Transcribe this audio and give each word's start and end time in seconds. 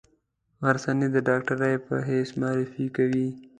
غرڅنۍ 0.63 1.07
د 1.11 1.17
ډاکټرې 1.27 1.73
په 1.85 1.93
حیث 2.07 2.29
معرفي 2.41 2.85
کوي. 2.95 3.27